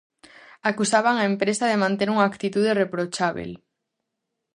Acusaban 0.69 1.15
a 1.19 1.27
empresa 1.31 1.65
de 1.71 1.77
manter 1.83 2.07
unha 2.13 2.27
actitude 2.31 2.77
reprochábel. 2.83 3.51